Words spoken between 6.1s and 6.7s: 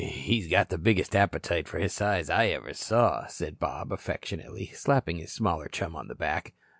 back.